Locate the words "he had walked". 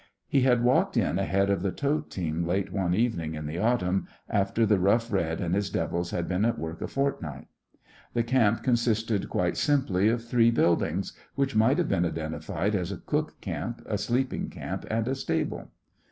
0.27-0.97